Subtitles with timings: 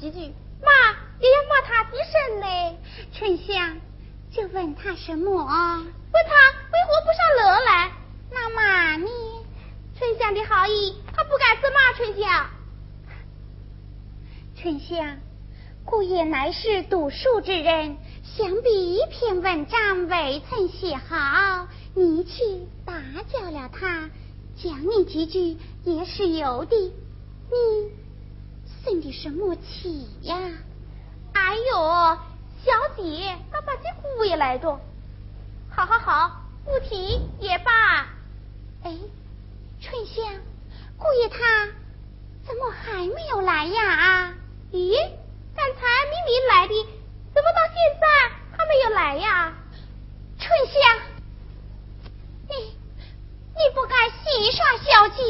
[0.00, 0.18] 几句，
[0.62, 0.72] 骂
[1.20, 2.46] 也要骂他几声呢。
[3.12, 3.76] 春香，
[4.32, 5.30] 就问他什么？
[5.34, 6.32] 问他
[6.72, 7.92] 为何不上楼来？
[8.30, 9.10] 那骂你？
[9.98, 12.50] 春香的好意，他不敢责骂春香。
[14.56, 15.18] 春香。
[15.84, 22.94] 姑爷乃是读书之人，想必一篇文章未曾写好，你去打
[23.30, 24.08] 搅了他，
[24.56, 26.76] 讲你几句也是有的。
[26.76, 27.90] 你
[28.84, 30.36] 生的什么气呀？
[31.32, 32.18] 哎呦，
[32.64, 34.80] 小姐，那把这姑爷来着。
[35.70, 38.08] 好好好，不提也罢。
[38.82, 38.96] 哎，
[39.80, 40.24] 春香，
[40.98, 41.68] 姑爷他
[42.46, 43.82] 怎么还没有来呀？
[43.92, 44.34] 啊
[44.72, 44.96] 咦？
[45.54, 46.74] 刚才明明来的，
[47.34, 48.06] 怎么到现在
[48.56, 49.52] 还没有来呀？
[50.38, 50.98] 春香，
[52.48, 52.54] 你
[53.54, 55.22] 你不该戏耍小姐。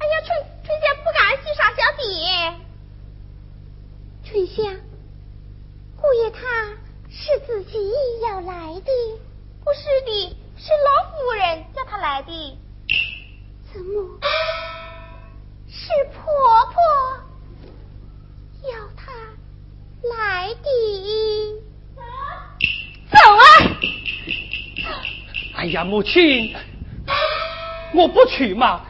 [0.00, 2.63] 哎呀，春春香不敢戏耍小姐。
[4.24, 4.64] 春香，
[6.00, 6.40] 姑爷他
[7.10, 7.78] 是自己
[8.22, 8.90] 要来的，
[9.62, 12.58] 不是的，是老夫人叫他来的。
[13.72, 14.18] 怎么
[15.68, 16.22] 是婆
[16.72, 16.80] 婆？
[18.72, 19.12] 要他
[20.16, 21.62] 来的，
[23.10, 23.44] 走啊！
[25.56, 26.56] 哎呀，母亲，
[27.94, 28.86] 我不去嘛，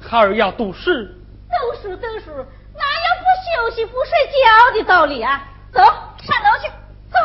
[0.00, 0.90] 孩儿要读书。
[0.92, 2.30] 读书读书，
[2.74, 5.42] 哪有不休息不睡觉的道理啊？
[5.72, 5.90] 走，上
[6.42, 6.68] 楼去，
[7.10, 7.18] 走。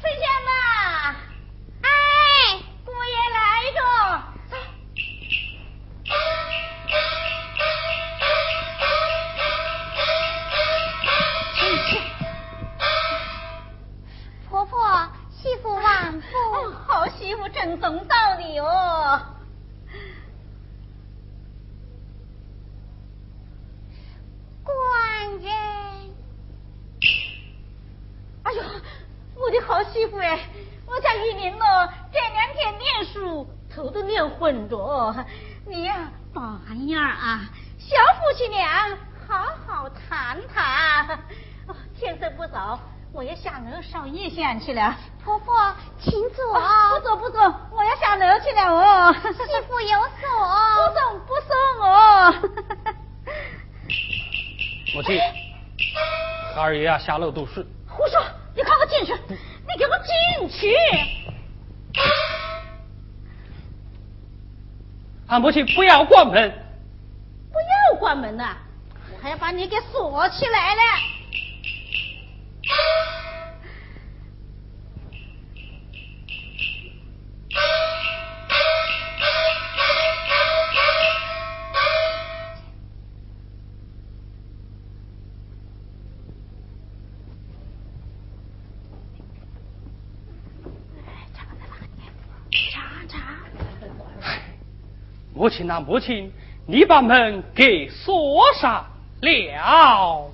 [0.00, 0.50] 春香呐，
[1.82, 1.86] 哎，
[2.84, 3.40] 姑爷来
[3.74, 3.80] 着。
[14.48, 16.26] 婆婆，媳妇万福。
[16.86, 19.20] 好媳妇正宗道理哦。
[24.64, 25.52] 官人。
[28.44, 28.62] 哎呦，
[29.36, 30.38] 我的好媳妇哎，
[30.86, 35.14] 我家玉玲哦，这两天念书头都念昏着。
[35.66, 37.40] 你呀，半样啊，
[37.78, 38.90] 小夫妻俩
[39.28, 41.18] 好好谈谈。
[41.98, 42.78] 天色不早。
[43.14, 45.54] 我要下楼烧夜香去了，婆婆，
[46.00, 46.54] 请坐。
[46.94, 49.12] 不坐不坐，我要下楼去了哦。
[49.12, 50.30] 媳妇有锁，
[50.80, 51.52] 不送不送
[51.86, 51.92] 哦。
[54.94, 55.18] 母亲，
[56.54, 57.64] 孩儿爷啊下楼读书。
[57.88, 58.22] 胡说！
[58.54, 59.14] 你快给我进去！
[59.26, 60.76] 你给我进去！
[65.28, 66.50] 俺母亲不要关门，
[67.50, 68.54] 不要关门呐！
[69.14, 70.82] 我还要把你给锁起来了。
[95.52, 96.32] 亲啊，母亲，
[96.66, 98.86] 你把门给锁上
[99.20, 100.31] 了。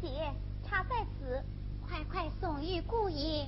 [0.00, 0.32] 姐，
[0.68, 1.42] 茶在此，
[1.86, 3.46] 快快送与姑爷。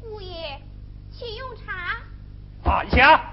[0.00, 0.60] 姑爷，
[1.10, 2.02] 请用茶。
[2.62, 3.27] 放下。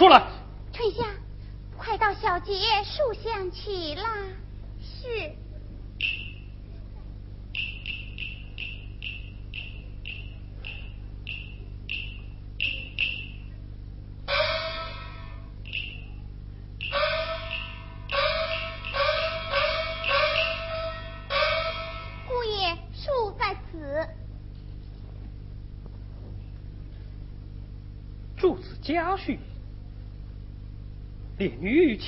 [0.00, 0.22] 出来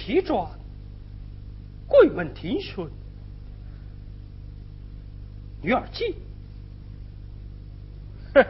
[0.07, 0.51] 女弃状，
[1.87, 2.91] 贵门听顺，
[5.63, 6.17] 女儿急，
[8.35, 8.45] 哼，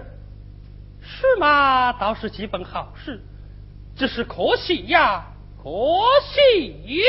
[1.01, 1.93] 是嘛？
[1.93, 3.21] 倒是几本好事，
[3.95, 5.27] 只是可惜呀，
[5.63, 5.69] 可
[6.33, 7.03] 惜。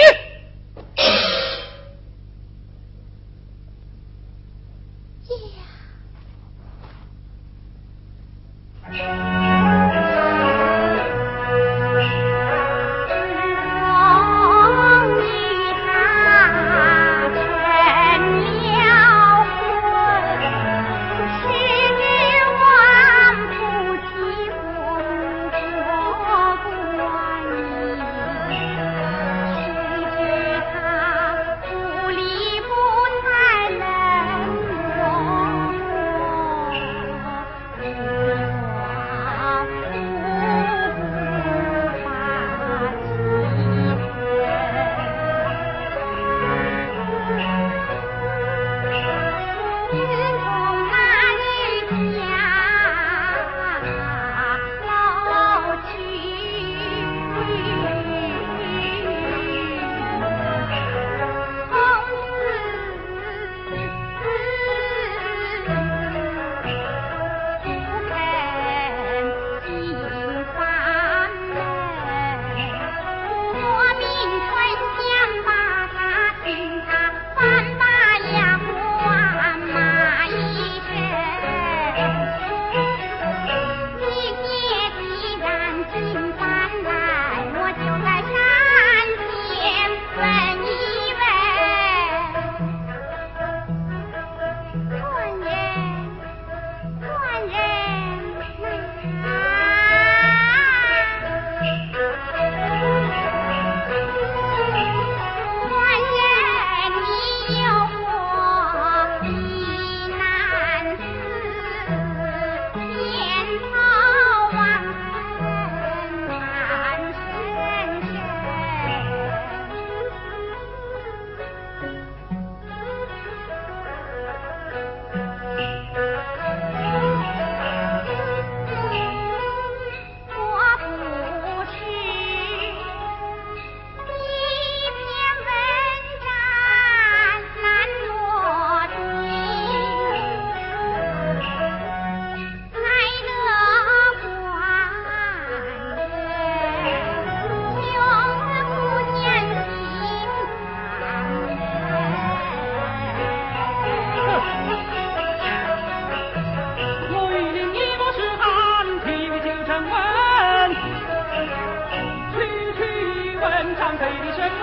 [164.03, 164.62] Ladies and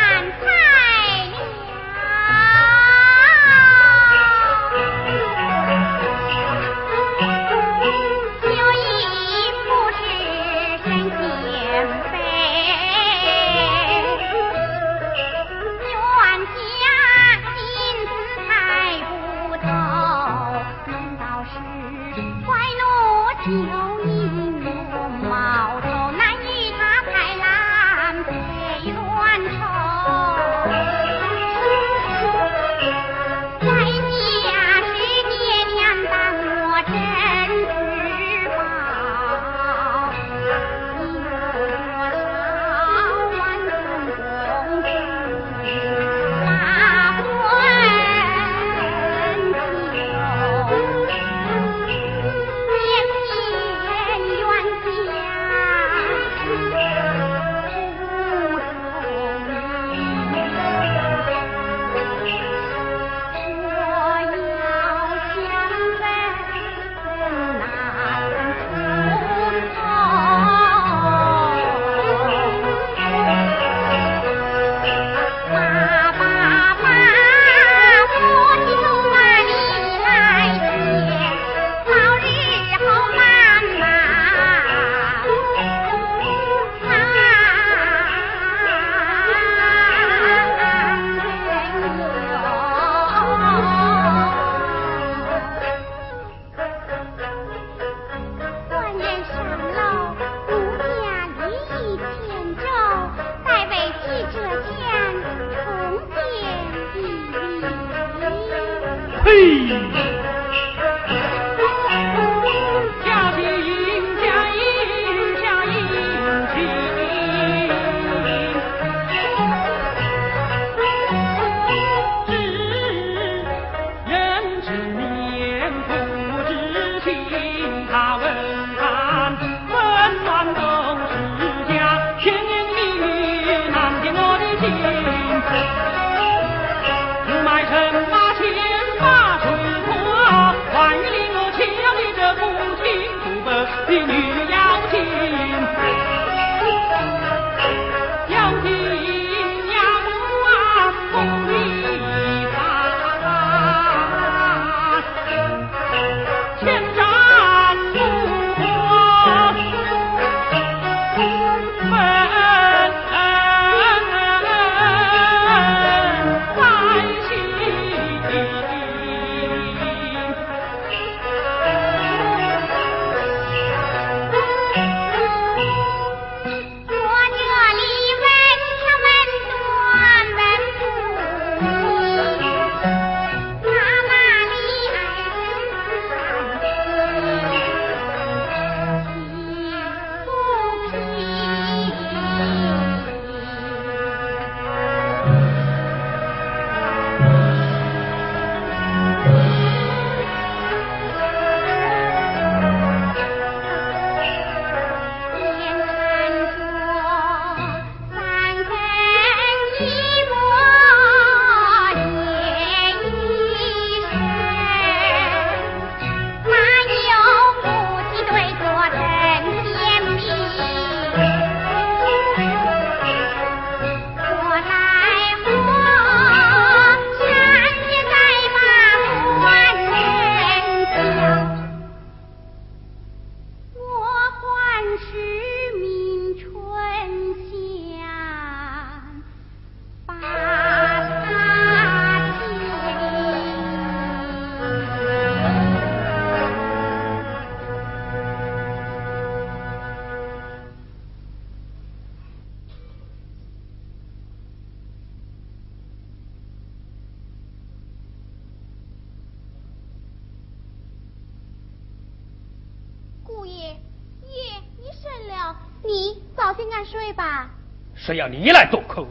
[268.11, 269.05] 是要你来夺口？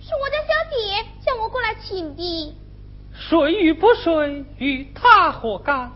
[0.00, 2.54] 是我家小姐叫我过来请的。
[3.12, 5.90] 睡与不睡与他何干？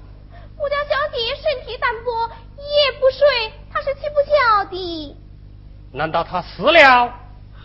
[0.59, 5.17] 我家小姐身体单薄，夜不睡，她是吃不消的。
[5.93, 7.15] 难道他死了，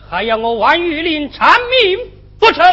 [0.08, 2.64] 还要我万玉林偿命不成？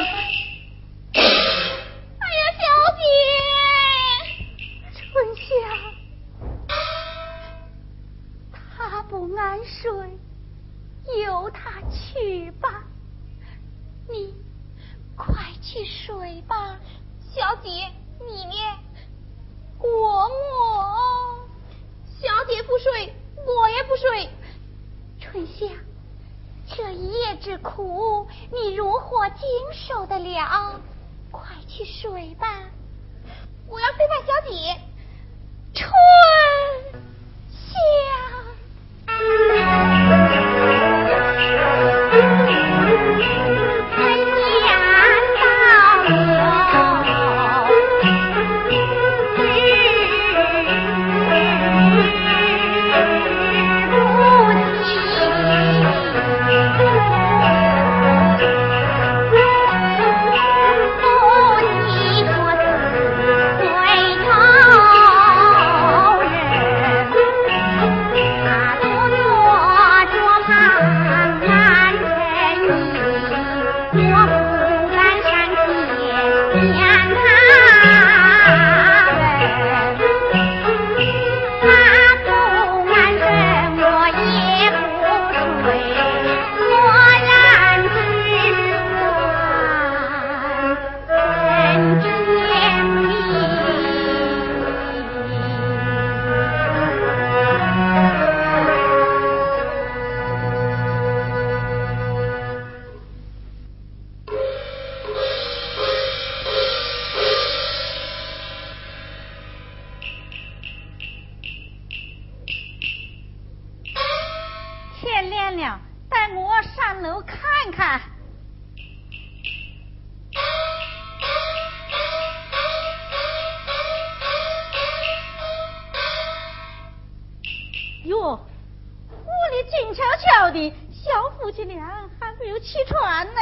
[130.51, 133.41] 的小夫妻俩还没有起床呢。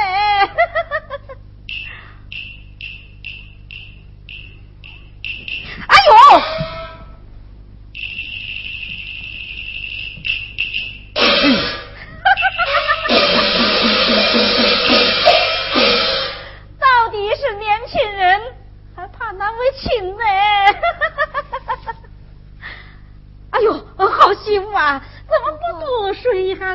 [5.88, 6.69] 哎呦！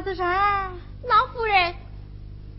[0.05, 1.73] 四婶，老夫人、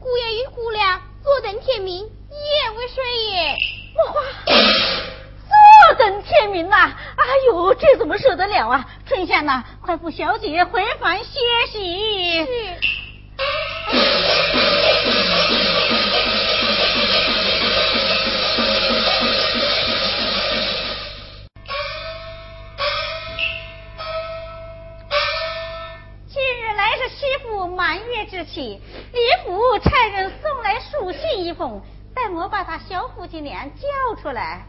[0.01, 3.55] 姑爷与姑娘坐等天明，一夜未睡也。
[3.95, 6.93] 莫话，坐等天明呐！
[7.17, 8.85] 哎呦，这怎么受得了啊！
[9.07, 11.39] 春香呐，快扶小姐回房歇
[11.71, 12.45] 息。
[12.45, 12.86] 是。
[33.37, 34.64] 新娘叫出来，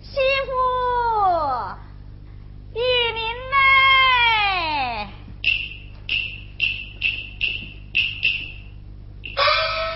[0.00, 0.52] 媳妇，
[2.74, 5.08] 玉林妹！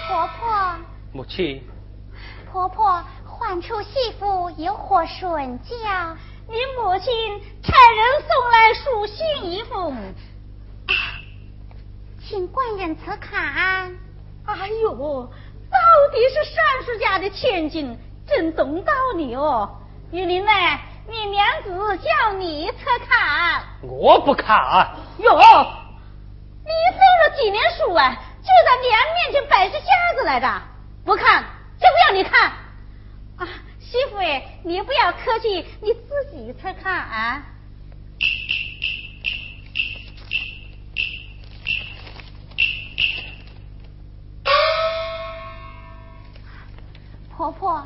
[0.08, 0.80] 婆婆，
[1.12, 1.62] 母亲，
[2.50, 6.16] 婆婆唤出媳妇有何顺教？
[6.48, 9.94] 你母亲差人送来数新衣服，
[12.28, 13.96] 请官人赐看。
[14.44, 15.30] 哎呦！
[16.12, 19.80] 底是尚书家的千金，真懂道理哦！
[20.10, 20.52] 玉林呢？
[21.08, 22.76] 你娘子叫你测
[23.08, 24.56] 看，我不看。
[25.18, 25.36] 哟，
[26.64, 28.16] 你读了几年书啊？
[28.42, 30.62] 就在娘面前摆着架子来的？
[31.04, 31.44] 不看
[31.78, 32.50] 就不要你看
[33.36, 37.42] 啊，媳妇哎，你不要客气，你自己才看啊。
[47.36, 47.84] 婆婆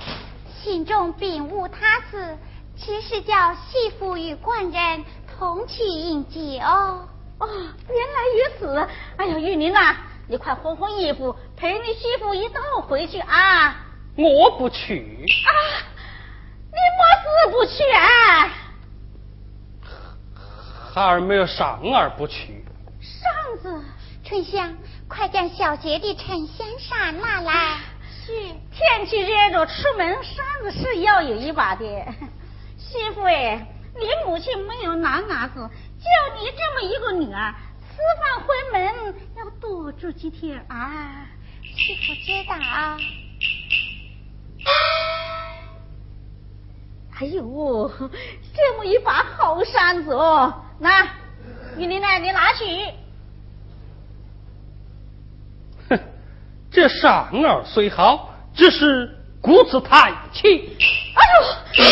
[0.63, 2.39] 心中并无他事，
[2.77, 5.05] 只是叫媳妇与官人
[5.37, 6.61] 同去迎接。
[6.61, 7.09] 哦，
[7.39, 8.89] 哦原来如此。
[9.17, 9.97] 哎呀，玉宁呐。
[10.29, 13.75] 你快换换衣服，陪你媳妇一道回去啊！
[14.15, 15.51] 我不去啊！
[16.71, 18.49] 你么事不去啊？
[20.95, 22.65] 孩儿没有上儿不去。
[23.01, 23.85] 上子
[24.23, 24.77] 春香，
[25.09, 27.79] 快将小姐的沉香扇拿来。
[28.23, 28.33] 是，
[28.71, 31.85] 天气热着，出门扇子是要有一把的。
[32.77, 36.05] 媳妇哎，你母亲没有男伢子，就
[36.39, 37.55] 你这么一个女儿，
[37.91, 41.27] 吃饭回门要多住几天啊。
[41.63, 42.99] 媳妇知道啊。
[47.21, 47.91] 哎呦，
[48.55, 51.07] 这么一把好扇子哦，那
[51.77, 52.65] 玉林奶你拿去。
[55.89, 55.99] 哼，
[56.73, 59.11] 这扇儿虽好，只是
[59.43, 60.51] 骨子太轻。
[60.51, 61.45] 哎呦，
[61.77, 61.85] 你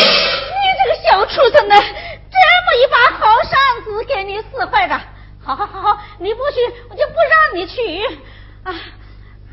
[0.77, 1.75] 这个小畜生呢！
[1.75, 4.97] 这么一把好扇子给你使坏的，
[5.43, 6.55] 好好好好，你不去
[6.89, 8.03] 我就不让你去
[8.63, 8.73] 啊！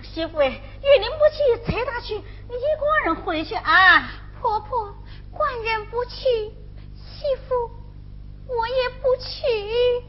[0.03, 2.15] 媳妇，玉林不去，谁他去？
[2.15, 4.09] 你一个人回去啊，
[4.41, 4.95] 婆婆。
[5.33, 6.23] 官人不去，
[6.95, 7.71] 媳妇
[8.49, 9.27] 我也不去。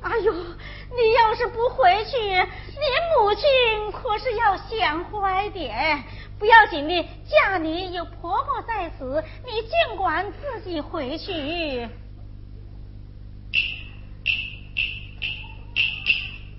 [0.01, 2.83] 哎呦，你要是不回去，你
[3.19, 6.03] 母亲可是要想坏点。
[6.39, 11.89] 不要紧的，家里有婆婆在此，你尽管自己回去。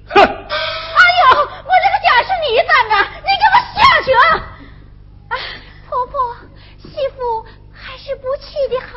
[0.09, 0.21] 哼！
[0.21, 4.21] 哎呦，我这个家是你担的，你给我下去啊！
[5.29, 5.33] 啊，
[5.89, 6.37] 婆婆，
[6.79, 7.47] 媳妇。
[7.81, 8.97] 还是不去的好。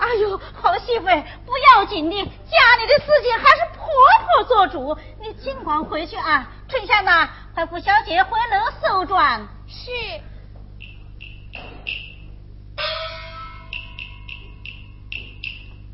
[0.00, 1.06] 哎呦，好媳妇，
[1.44, 3.84] 不要紧的，家里的事情还是婆
[4.22, 6.48] 婆做主，你尽管回去啊。
[6.68, 9.48] 春香呐，快扶小姐回楼收转。
[9.66, 9.90] 是。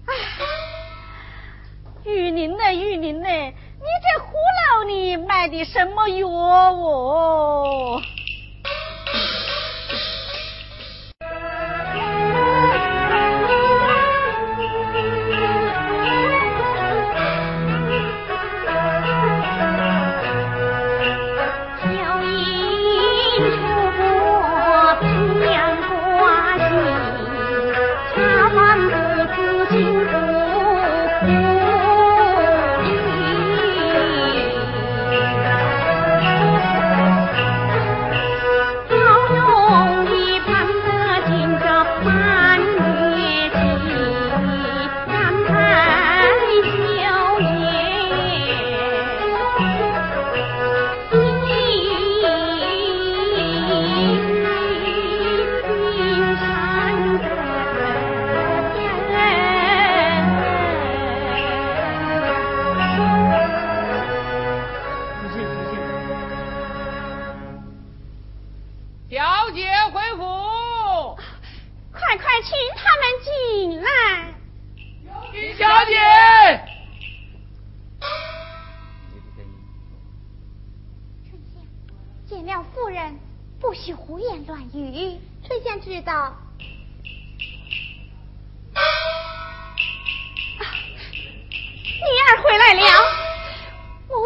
[0.07, 0.13] 哎，
[2.05, 2.75] 玉林呢？
[2.75, 3.27] 玉林呢？
[3.27, 4.35] 你这葫
[4.77, 8.03] 芦里卖的什么药哦？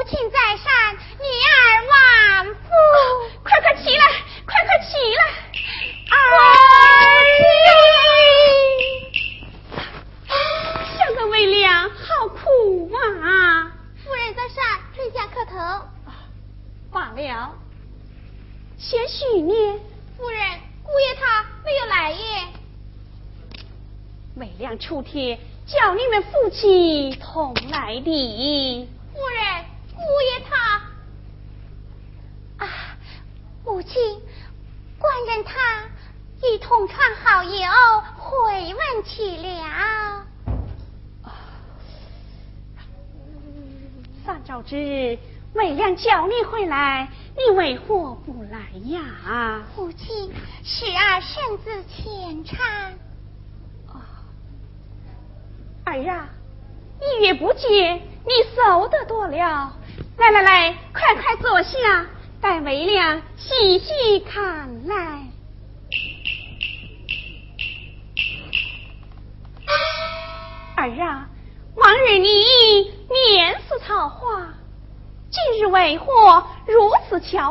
[0.05, 1.57] 父亲在上女儿
[1.89, 2.69] 万福
[3.43, 4.05] 快快起来
[4.45, 5.25] 快快起来。
[6.11, 6.15] 二
[11.31, 13.73] 为娘好苦啊
[14.05, 14.63] 夫人在上
[14.95, 15.57] 退下磕头
[16.93, 17.55] 罢了
[18.77, 19.81] 先许你
[20.19, 22.47] 夫人姑爷他没有来耶。
[24.37, 28.87] 为娘出帖叫你们夫妻同来的
[44.75, 45.19] 日，
[45.55, 49.63] 魏亮叫你回来，你为何不来呀？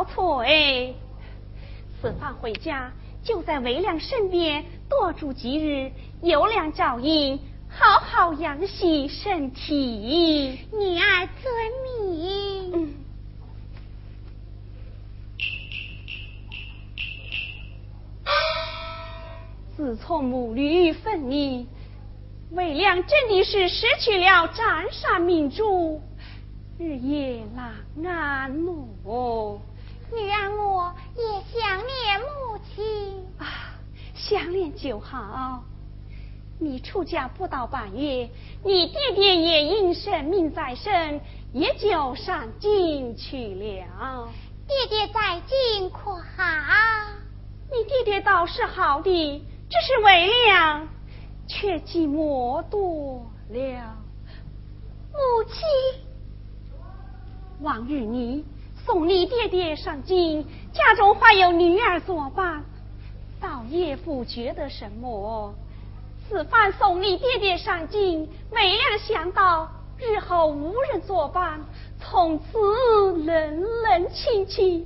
[0.05, 0.93] 此憔悴？
[2.01, 2.91] 此番回家，
[3.23, 7.39] 就在为良身边多住几日，有良照应，
[7.69, 10.59] 好好养息身体。
[10.71, 11.53] 女儿遵
[12.11, 12.95] 命。
[19.75, 21.67] 自从母女分离。
[22.51, 25.99] 魏良真的是失去了占山明珠，
[26.77, 27.73] 日夜难
[28.05, 28.55] 安
[29.03, 29.59] 哦。
[30.15, 33.45] 女儿我也想念母亲啊，
[34.13, 35.63] 想念就好。
[36.59, 38.29] 你出嫁不到半月，
[38.63, 41.19] 你爹爹也因生命在身，
[41.51, 44.29] 也就上京去了。
[44.67, 46.21] 爹爹在京可好？
[47.71, 50.87] 你爹爹倒是好的，只是为了
[51.47, 53.97] 却寂寞多了。
[55.11, 55.55] 母亲，
[57.61, 58.45] 往日你
[58.85, 62.63] 送你爹爹上京，家中还有女儿作伴，
[63.39, 65.53] 倒也不觉得什么。
[66.27, 71.61] 此番送你爹爹上京，没料想到日后无人作伴，
[71.99, 74.85] 从此冷冷清清，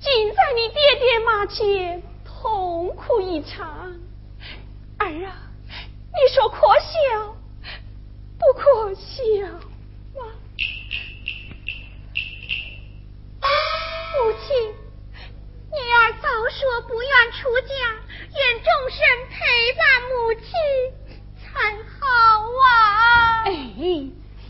[0.00, 3.94] 竟在你爹爹马前痛哭一场。
[4.98, 5.36] 儿啊，
[5.68, 7.36] 你说可笑
[8.38, 9.22] 不可笑
[14.16, 14.24] 吗？
[14.24, 17.74] 母亲，女儿早说不愿出家。
[18.18, 18.98] 愿终身
[19.30, 19.36] 陪
[19.74, 20.44] 伴母亲
[21.36, 21.44] 才
[21.84, 22.06] 好
[22.60, 23.44] 啊！
[23.44, 23.50] 哎，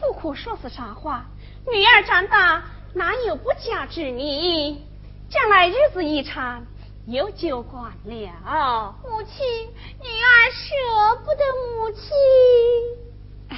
[0.00, 1.26] 不可说是啥话。
[1.70, 4.82] 女儿长大，哪有不嫁之理？
[5.28, 6.64] 将来日子一长，
[7.06, 8.94] 有就惯了。
[9.04, 9.66] 母亲，
[10.00, 11.44] 女儿舍不得
[11.76, 12.10] 母亲。
[13.50, 13.56] 哎，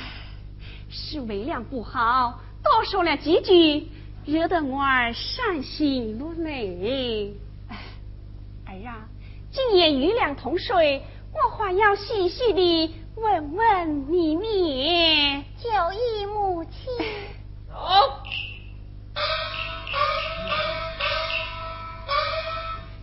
[0.91, 3.89] 是为量不好，多说了几句，
[4.29, 7.33] 惹得我儿伤心落泪。
[7.69, 7.79] 哎，
[8.67, 9.09] 儿啊。
[9.51, 15.43] 今夜余粮同睡，我还要细细的问问你你。
[15.57, 16.73] 就依母亲。
[17.71, 17.75] 走。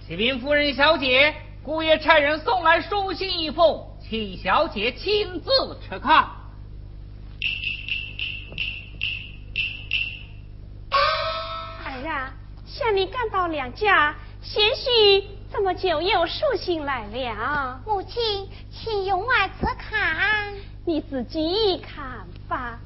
[0.08, 1.34] 启禀夫人小姐，
[1.64, 5.50] 姑爷差人送来书信一封，请小姐亲自
[5.90, 6.28] 查看。
[12.08, 12.34] 儿啊，
[12.66, 15.24] 向你赶到两家，贤婿。
[15.52, 17.80] 怎么就有书信来了？
[17.86, 20.54] 母亲，请用外侧看，
[20.86, 22.80] 你自己看吧。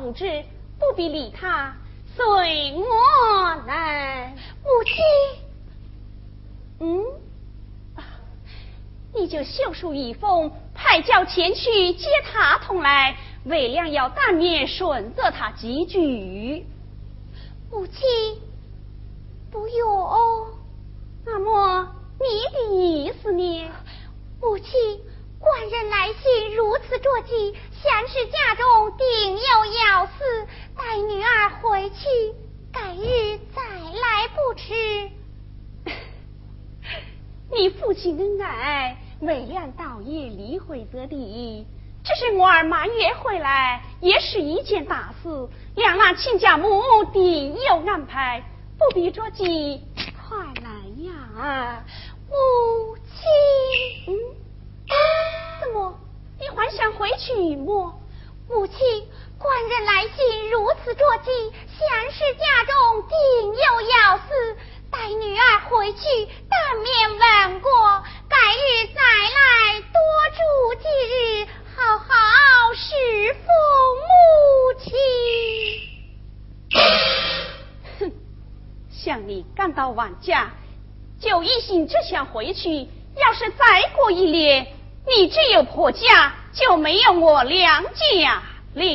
[0.00, 0.44] 他年少无知，
[0.78, 1.74] 不必理他，
[2.16, 2.84] 随我
[3.66, 4.34] 来。
[4.64, 4.94] 母亲，
[6.80, 7.04] 嗯，
[9.14, 16.64] 你就绣书一封，派轿前去接他同来，为良要当面顺着他几句。
[17.70, 17.98] 母亲，
[19.50, 19.90] 不用。
[19.90, 20.46] 哦
[21.26, 21.86] 那么
[22.18, 23.68] 你的意思呢？
[24.40, 24.72] 母亲，
[25.38, 29.40] 官人来信如此着急，想是家中定有
[29.74, 30.12] 要事，
[30.76, 32.06] 带女儿回去，
[32.70, 35.10] 改日再来不迟。
[37.50, 41.66] 你父亲恩爱，为量道也理会则地。
[42.04, 48.42] 只是我儿满月回来，也是一件大事，两那亲家母定有安排，
[48.78, 49.82] 不必着急，
[50.28, 50.70] 快来。
[51.02, 51.82] 呀，
[52.28, 52.96] 母
[54.04, 54.92] 亲，嗯，
[55.62, 55.98] 怎么
[56.40, 57.54] 你还想回去？
[57.56, 58.00] 么
[58.48, 58.76] 母亲
[59.38, 61.30] 官人来信如此着急
[61.68, 62.74] 想是家中
[63.08, 63.16] 定
[63.52, 64.56] 有要事
[64.90, 66.00] 带女儿回去
[66.48, 67.70] 当面问过
[68.28, 70.00] 改日再来多
[70.34, 70.40] 住
[70.82, 72.08] 几日好好
[72.74, 73.46] 侍奉
[74.08, 74.10] 母
[74.80, 74.90] 亲
[78.00, 78.12] 哼
[78.90, 80.50] 像你干到晚家
[81.20, 82.88] 就一心只想回去。
[83.16, 84.66] 要是再过一年
[85.06, 88.42] 你只有婆家，就没有我娘家
[88.74, 88.92] 了。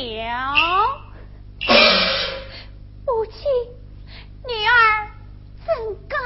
[3.06, 3.42] 母亲，
[4.46, 5.08] 女儿
[5.64, 6.18] 怎敢？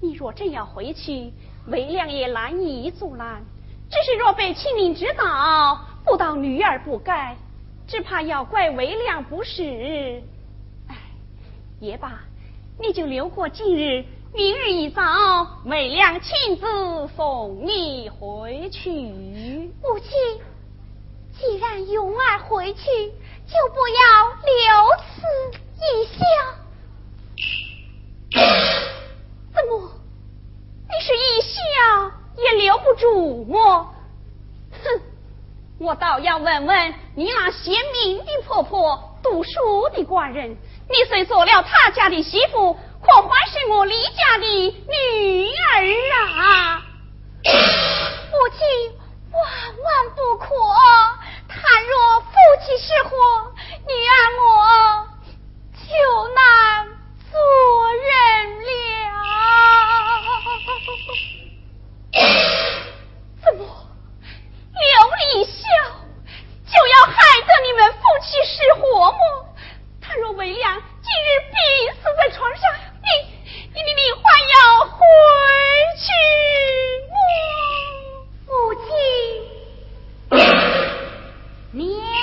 [0.00, 1.32] 你若真要回去，
[1.66, 3.42] 为娘也难以阻拦。
[3.90, 7.36] 只是若被亲邻知道，不当女儿不该，
[7.86, 10.22] 只怕要怪为娘不是。
[10.88, 10.96] 哎，
[11.80, 12.20] 也罢，
[12.78, 14.04] 你就留过今日，
[14.36, 15.00] 明日一早，
[15.64, 16.66] 美良亲自
[17.14, 18.90] 送你回去。
[18.90, 20.10] 母亲，
[21.38, 24.52] 既然勇儿回去，就不要留
[24.98, 25.22] 此
[25.78, 26.18] 一笑。
[29.54, 29.88] 怎么？
[30.88, 33.94] 你是一笑也留不住我？
[34.82, 35.00] 哼！
[35.78, 40.56] 我倒要问问你那贤明的婆婆、读书的寡人，
[40.88, 45.84] 你虽做了他家的媳妇，可还是我李家的女儿
[46.16, 46.82] 啊？
[47.44, 48.58] 母亲
[49.30, 49.42] 万
[49.84, 49.86] 万
[50.16, 50.46] 不可！
[51.46, 52.26] 倘若夫
[52.64, 53.10] 妻失火，
[53.86, 54.42] 女儿我
[55.74, 55.84] 就
[56.34, 56.40] 难
[57.30, 57.32] 做
[57.92, 58.08] 人
[58.64, 58.64] 了。
[63.44, 63.60] 怎么？
[64.72, 64.82] 刘
[65.20, 65.52] 李孝
[66.66, 67.12] 就要害
[67.46, 69.18] 得你们夫妻失和么？
[70.00, 71.54] 倘若为良今日病
[72.02, 72.62] 死在床上，
[73.04, 73.10] 你
[73.74, 74.24] 你你你还
[74.54, 74.96] 要回
[76.04, 76.08] 去？
[78.46, 78.52] 母
[78.84, 78.88] 亲，
[81.72, 81.84] 娘。